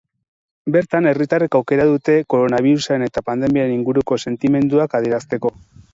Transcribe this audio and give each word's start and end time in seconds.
Bertan 0.75 1.09
herritarrek 1.09 1.57
aukera 1.59 1.85
dute 1.91 2.15
koronabirusaren 2.35 3.07
eta 3.09 3.25
pandemiaren 3.31 3.75
inguruko 3.77 4.19
sentimenduak 4.27 5.01
adierazteko. 5.03 5.55